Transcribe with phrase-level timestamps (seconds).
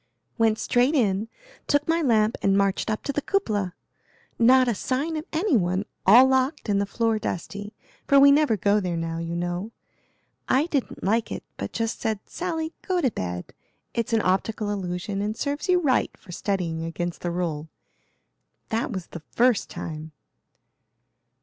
[0.39, 1.27] "Went straight in,
[1.67, 3.75] took my lamp and marched up to the cupola.
[4.39, 7.75] Not a sign of any one, all locked and the floor dusty,
[8.07, 9.71] for we never go there now, you know.
[10.49, 13.53] I didn't like it, but just said, 'Sally, go to bed;
[13.93, 17.69] it's an optical illusion and serves you right for studying against the rule.'
[18.69, 20.13] That was the first time."